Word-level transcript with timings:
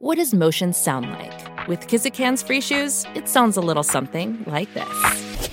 What 0.00 0.14
does 0.14 0.32
motion 0.32 0.72
sound 0.74 1.10
like? 1.10 1.66
With 1.66 1.88
Kizik 1.88 2.14
hands 2.14 2.40
free 2.40 2.60
shoes, 2.60 3.04
it 3.16 3.28
sounds 3.28 3.56
a 3.56 3.60
little 3.60 3.82
something 3.82 4.44
like 4.46 4.72
this. 4.72 5.48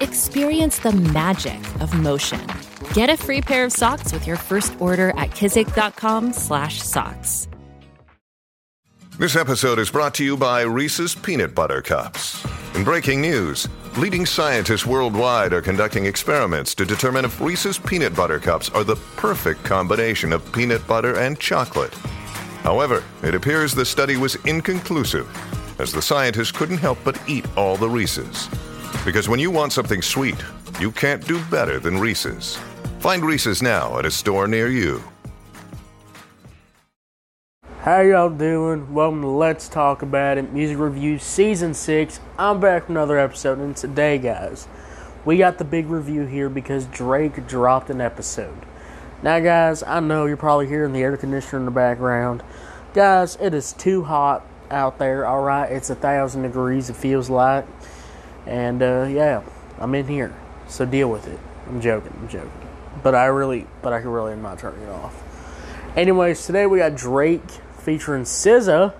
Experience 0.00 0.78
the 0.80 0.92
magic 0.92 1.58
of 1.80 1.94
motion. 1.94 2.46
Get 2.92 3.08
a 3.08 3.16
free 3.16 3.40
pair 3.40 3.64
of 3.64 3.72
socks 3.72 4.12
with 4.12 4.26
your 4.26 4.36
first 4.36 4.74
order 4.78 5.08
at 5.16 5.30
kizik.com/socks. 5.30 7.48
This 9.18 9.36
episode 9.36 9.78
is 9.78 9.90
brought 9.90 10.12
to 10.16 10.24
you 10.24 10.36
by 10.36 10.60
Reese's 10.60 11.14
Peanut 11.14 11.54
Butter 11.54 11.80
Cups. 11.80 12.46
In 12.74 12.84
breaking 12.84 13.22
news, 13.22 13.66
leading 13.96 14.26
scientists 14.26 14.84
worldwide 14.84 15.54
are 15.54 15.62
conducting 15.62 16.04
experiments 16.04 16.74
to 16.74 16.84
determine 16.84 17.24
if 17.24 17.40
Reese's 17.40 17.78
Peanut 17.78 18.14
Butter 18.14 18.38
Cups 18.38 18.68
are 18.68 18.84
the 18.84 18.96
perfect 19.16 19.64
combination 19.64 20.30
of 20.30 20.52
peanut 20.52 20.86
butter 20.86 21.16
and 21.16 21.40
chocolate. 21.40 21.94
However, 22.64 23.04
it 23.22 23.34
appears 23.34 23.74
the 23.74 23.84
study 23.84 24.16
was 24.16 24.36
inconclusive, 24.46 25.28
as 25.78 25.92
the 25.92 26.00
scientists 26.00 26.50
couldn't 26.50 26.78
help 26.78 26.98
but 27.04 27.20
eat 27.28 27.46
all 27.58 27.76
the 27.76 27.90
Reese's. 27.90 28.48
Because 29.04 29.28
when 29.28 29.38
you 29.38 29.50
want 29.50 29.74
something 29.74 30.00
sweet, 30.00 30.42
you 30.80 30.90
can't 30.90 31.22
do 31.26 31.44
better 31.50 31.78
than 31.78 31.98
Reese's. 31.98 32.58
Find 33.00 33.22
Reese's 33.22 33.60
now 33.60 33.98
at 33.98 34.06
a 34.06 34.10
store 34.10 34.48
near 34.48 34.68
you. 34.68 35.04
How 37.80 38.00
y'all 38.00 38.30
doing? 38.30 38.94
Welcome 38.94 39.20
to 39.20 39.28
Let's 39.28 39.68
Talk 39.68 40.00
About 40.00 40.38
It 40.38 40.50
Music 40.50 40.78
Review 40.78 41.18
Season 41.18 41.74
6. 41.74 42.18
I'm 42.38 42.60
back 42.60 42.86
for 42.86 42.92
another 42.92 43.18
episode, 43.18 43.58
and 43.58 43.76
today, 43.76 44.16
guys, 44.16 44.68
we 45.26 45.36
got 45.36 45.58
the 45.58 45.64
big 45.64 45.90
review 45.90 46.24
here 46.24 46.48
because 46.48 46.86
Drake 46.86 47.46
dropped 47.46 47.90
an 47.90 48.00
episode. 48.00 48.56
Now, 49.24 49.40
guys, 49.40 49.82
I 49.82 50.00
know 50.00 50.26
you're 50.26 50.36
probably 50.36 50.66
hearing 50.66 50.92
the 50.92 51.00
air 51.00 51.16
conditioner 51.16 51.58
in 51.60 51.64
the 51.64 51.70
background. 51.70 52.42
Guys, 52.92 53.38
it 53.40 53.54
is 53.54 53.72
too 53.72 54.04
hot 54.04 54.46
out 54.70 54.98
there, 54.98 55.26
alright? 55.26 55.72
It's 55.72 55.88
a 55.88 55.94
thousand 55.94 56.42
degrees, 56.42 56.90
it 56.90 56.96
feels 56.96 57.30
like. 57.30 57.64
And, 58.44 58.82
uh, 58.82 59.06
yeah, 59.08 59.42
I'm 59.78 59.94
in 59.94 60.08
here, 60.08 60.36
so 60.68 60.84
deal 60.84 61.10
with 61.10 61.26
it. 61.26 61.40
I'm 61.66 61.80
joking, 61.80 62.12
I'm 62.20 62.28
joking. 62.28 62.52
But 63.02 63.14
I 63.14 63.24
really, 63.24 63.66
but 63.80 63.94
I 63.94 64.02
can 64.02 64.10
really 64.10 64.36
not 64.36 64.58
turning 64.58 64.82
it 64.82 64.90
off. 64.90 65.22
Anyways, 65.96 66.44
today 66.44 66.66
we 66.66 66.76
got 66.76 66.94
Drake 66.94 67.48
featuring 67.78 68.24
SZA. 68.24 68.92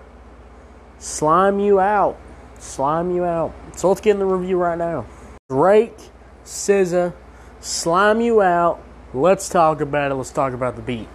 Slime 0.98 1.60
you 1.60 1.80
out. 1.80 2.18
Slime 2.58 3.14
you 3.14 3.26
out. 3.26 3.52
So 3.76 3.90
let's 3.90 4.00
get 4.00 4.12
in 4.12 4.20
the 4.20 4.24
review 4.24 4.56
right 4.56 4.78
now. 4.78 5.04
Drake, 5.50 5.98
SZA, 6.46 7.12
Slime 7.60 8.22
You 8.22 8.40
Out. 8.40 8.82
Let's 9.14 9.48
talk 9.48 9.80
about 9.80 10.10
it. 10.10 10.14
Let's 10.14 10.32
talk 10.32 10.52
about 10.52 10.76
the 10.76 10.82
beat. 10.82 11.08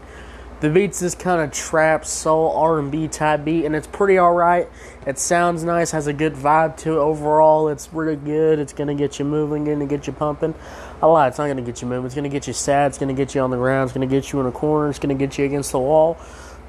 The 0.61 0.69
beat's 0.69 0.99
this 0.99 1.15
kind 1.15 1.41
of 1.41 1.51
trap, 1.51 2.05
soul, 2.05 2.51
R&B 2.51 3.07
type 3.07 3.45
beat, 3.45 3.63
and 3.63 3.73
it's 3.73 3.87
pretty 3.87 4.19
alright. 4.19 4.69
It 5.07 5.17
sounds 5.17 5.63
nice, 5.63 5.91
has 5.91 6.07
a 6.07 6.13
good 6.13 6.33
vibe 6.33 6.75
to 6.77 6.93
it 6.93 7.01
overall. 7.01 7.69
It's 7.69 7.93
really 7.93 8.17
good. 8.17 8.59
It's 8.59 8.73
to 8.73 8.93
get 8.93 9.19
you 9.19 9.25
moving, 9.25 9.65
to 9.65 9.85
get 9.85 10.05
you 10.05 10.11
pumping. 10.11 10.53
I 11.01 11.05
lie, 11.05 11.29
it's 11.29 11.37
not 11.37 11.47
to 11.47 11.61
get 11.61 11.81
you 11.81 11.87
moving. 11.87 12.07
It's 12.07 12.15
to 12.15 12.27
get 12.27 12.45
you 12.45 12.51
sad. 12.51 12.89
It's 12.89 12.97
to 12.97 13.13
get 13.13 13.35
you 13.35 13.41
on 13.41 13.51
the 13.51 13.57
ground. 13.57 13.89
It's 13.89 13.97
to 13.97 14.05
get 14.05 14.33
you 14.33 14.41
in 14.41 14.47
a 14.47 14.51
corner. 14.51 14.89
It's 14.89 14.99
to 14.99 15.13
get 15.13 15.37
you 15.37 15.45
against 15.45 15.71
the 15.71 15.79
wall. 15.79 16.17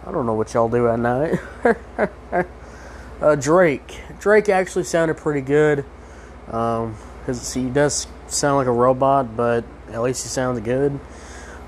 I 0.06 0.12
don't 0.12 0.24
know 0.24 0.34
what 0.34 0.54
y'all 0.54 0.68
do 0.68 0.88
at 0.88 0.98
night. 1.00 1.40
uh, 3.20 3.34
Drake. 3.34 4.00
Drake 4.20 4.48
actually 4.48 4.84
sounded 4.84 5.16
pretty 5.16 5.40
good. 5.40 5.84
Um, 6.48 6.96
he 7.26 7.68
does 7.68 8.06
sound 8.28 8.56
like 8.56 8.66
a 8.68 8.72
robot, 8.72 9.36
but 9.36 9.64
at 9.92 10.02
least 10.02 10.22
he 10.22 10.28
sounds 10.28 10.60
good. 10.60 10.98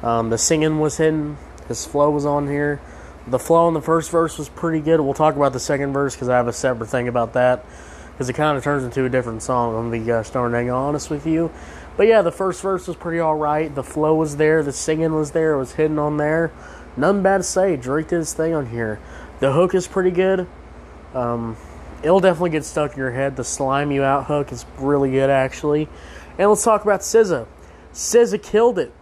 Um, 0.02 0.30
the 0.30 0.38
singing 0.38 0.80
was 0.80 0.96
hidden. 0.96 1.36
His 1.68 1.86
flow 1.86 2.10
was 2.10 2.26
on 2.26 2.48
here. 2.48 2.80
The 3.26 3.38
flow 3.38 3.68
in 3.68 3.74
the 3.74 3.80
first 3.80 4.10
verse 4.10 4.36
was 4.36 4.48
pretty 4.48 4.80
good. 4.80 5.00
We'll 5.00 5.14
talk 5.14 5.36
about 5.36 5.52
the 5.52 5.60
second 5.60 5.92
verse 5.92 6.14
because 6.14 6.28
I 6.28 6.36
have 6.36 6.48
a 6.48 6.52
separate 6.52 6.88
thing 6.88 7.06
about 7.06 7.34
that. 7.34 7.64
Because 8.12 8.28
it 8.28 8.34
kind 8.34 8.58
of 8.58 8.64
turns 8.64 8.84
into 8.84 9.04
a 9.04 9.08
different 9.08 9.42
song. 9.42 9.76
I'm 9.76 9.92
to 9.92 10.04
be 10.04 10.10
uh, 10.10 10.22
starting 10.22 10.70
honest 10.70 11.08
with 11.08 11.26
you. 11.26 11.50
But 11.96 12.08
yeah, 12.08 12.22
the 12.22 12.32
first 12.32 12.62
verse 12.62 12.88
was 12.88 12.96
pretty 12.96 13.20
alright. 13.20 13.74
The 13.74 13.82
flow 13.82 14.14
was 14.14 14.36
there. 14.36 14.62
The 14.62 14.72
singing 14.72 15.14
was 15.14 15.30
there. 15.30 15.54
It 15.54 15.58
was 15.58 15.72
hidden 15.72 15.98
on 15.98 16.16
there. 16.16 16.52
Nothing 16.96 17.22
bad 17.22 17.38
to 17.38 17.42
say. 17.42 17.76
Drake 17.76 18.08
did 18.08 18.18
his 18.18 18.34
thing 18.34 18.54
on 18.54 18.66
here. 18.66 18.98
The 19.40 19.52
hook 19.52 19.74
is 19.74 19.86
pretty 19.86 20.10
good. 20.10 20.46
Um, 21.14 21.56
it'll 22.02 22.20
definitely 22.20 22.50
get 22.50 22.64
stuck 22.64 22.92
in 22.92 22.98
your 22.98 23.12
head. 23.12 23.36
The 23.36 23.44
slime 23.44 23.92
you 23.92 24.02
out 24.02 24.26
hook 24.26 24.52
is 24.52 24.66
really 24.78 25.10
good, 25.10 25.30
actually. 25.30 25.88
And 26.38 26.48
let's 26.48 26.64
talk 26.64 26.82
about 26.82 27.00
SZA. 27.00 27.46
SZA 27.92 28.42
killed 28.42 28.78
it. 28.78 28.92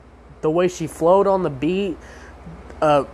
The 0.40 0.50
way 0.50 0.68
she 0.68 0.86
flowed 0.86 1.26
on 1.26 1.42
the 1.42 1.50
beat, 1.50 1.98
uh, 2.80 3.04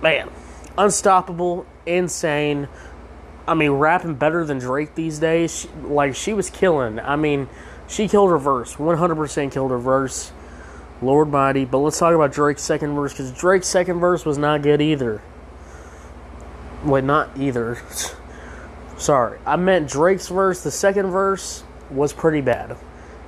man, 0.00 0.30
unstoppable, 0.78 1.66
insane. 1.84 2.68
I 3.46 3.54
mean, 3.54 3.72
rapping 3.72 4.14
better 4.14 4.44
than 4.44 4.58
Drake 4.58 4.94
these 4.94 5.18
days. 5.18 5.62
She, 5.62 5.68
like 5.84 6.14
she 6.14 6.32
was 6.32 6.48
killing. 6.48 7.00
I 7.00 7.16
mean, 7.16 7.48
she 7.88 8.08
killed 8.08 8.30
her 8.30 8.38
verse. 8.38 8.76
100% 8.76 9.52
killed 9.52 9.70
her 9.70 9.78
verse. 9.78 10.32
Lord 11.02 11.28
mighty. 11.28 11.64
But 11.64 11.78
let's 11.78 11.98
talk 11.98 12.14
about 12.14 12.32
Drake's 12.32 12.62
second 12.62 12.94
verse 12.94 13.12
because 13.12 13.32
Drake's 13.32 13.66
second 13.66 13.98
verse 13.98 14.24
was 14.24 14.38
not 14.38 14.62
good 14.62 14.80
either. 14.80 15.20
Wait, 16.84 17.04
not 17.04 17.36
either. 17.36 17.78
Sorry, 18.96 19.38
I 19.44 19.56
meant 19.56 19.88
Drake's 19.88 20.28
verse. 20.28 20.62
The 20.62 20.70
second 20.70 21.10
verse 21.10 21.64
was 21.90 22.12
pretty 22.12 22.40
bad. 22.40 22.76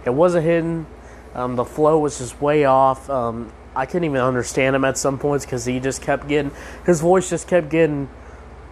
It 0.04 0.10
wasn't 0.10 0.44
hidden. 0.44 0.86
Um, 1.34 1.56
the 1.56 1.64
flow 1.64 1.98
was 1.98 2.18
just 2.18 2.40
way 2.40 2.64
off. 2.64 3.10
Um, 3.10 3.52
I 3.74 3.86
couldn't 3.86 4.04
even 4.04 4.20
understand 4.20 4.76
him 4.76 4.84
at 4.84 4.96
some 4.96 5.18
points 5.18 5.44
because 5.44 5.64
he 5.64 5.80
just 5.80 6.00
kept 6.00 6.28
getting 6.28 6.52
his 6.86 7.00
voice 7.00 7.28
just 7.28 7.48
kept 7.48 7.70
getting 7.70 8.08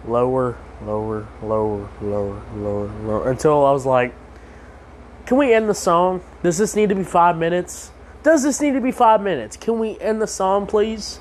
lower, 0.07 0.57
lower, 0.85 1.27
lower, 1.41 1.89
lower, 2.01 2.41
lower, 2.55 2.87
lower 2.87 3.29
until 3.29 3.65
I 3.65 3.71
was 3.71 3.85
like, 3.85 4.13
"Can 5.25 5.37
we 5.37 5.53
end 5.53 5.69
the 5.69 5.75
song? 5.75 6.21
Does 6.41 6.57
this 6.57 6.75
need 6.75 6.89
to 6.89 6.95
be 6.95 7.03
five 7.03 7.37
minutes? 7.37 7.91
Does 8.23 8.43
this 8.43 8.61
need 8.61 8.73
to 8.73 8.81
be 8.81 8.91
five 8.91 9.21
minutes? 9.21 9.57
Can 9.57 9.77
we 9.79 9.99
end 9.99 10.21
the 10.21 10.27
song, 10.27 10.65
please?" 10.65 11.19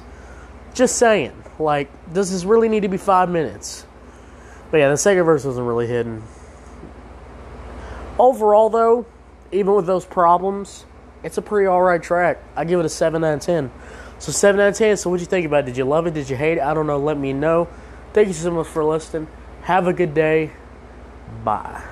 Just 0.75 0.97
saying. 0.97 1.33
Like, 1.59 1.91
does 2.13 2.31
this 2.31 2.45
really 2.45 2.69
need 2.69 2.81
to 2.81 2.89
be 2.89 2.97
five 2.97 3.29
minutes? 3.29 3.85
But 4.71 4.79
yeah, 4.79 4.89
the 4.89 4.97
second 4.97 5.25
verse 5.25 5.45
wasn't 5.45 5.67
really 5.67 5.87
hidden. 5.87 6.23
Overall, 8.19 8.71
though, 8.71 9.07
even 9.51 9.75
with 9.75 9.87
those 9.87 10.07
problems, 10.07 10.87
it's 11.23 11.39
a 11.39 11.43
pretty 11.43 11.67
alright 11.67 12.03
track. 12.03 12.39
I 12.57 12.65
give 12.65 12.81
it 12.81 12.87
a 12.87 12.89
7 12.89 13.23
out 13.23 13.35
of 13.35 13.41
10. 13.41 13.71
So 14.19 14.33
7 14.33 14.61
out 14.61 14.69
of 14.69 14.77
10. 14.77 14.97
So 14.97 15.11
what 15.11 15.21
you 15.21 15.27
think 15.27 15.47
about 15.47 15.61
it? 15.61 15.67
Did 15.67 15.77
you 15.77 15.85
love 15.85 16.07
it? 16.07 16.15
Did 16.15 16.31
you 16.31 16.37
hate 16.37 16.59
it? 16.59 16.63
I 16.63 16.75
don't 16.75 16.87
know. 16.87 16.99
Let 16.99 17.19
me 17.19 17.33
know. 17.33 17.69
Thank 18.13 18.29
you 18.29 18.35
so 18.35 18.51
much 18.51 18.67
for 18.67 18.85
listening. 18.85 19.29
Have 19.63 19.87
a 19.87 19.93
good 19.93 20.15
day. 20.15 20.51
Bye. 21.45 21.92